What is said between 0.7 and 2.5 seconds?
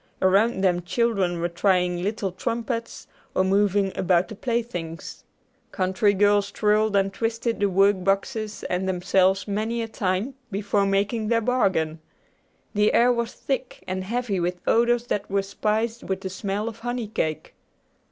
children were trying little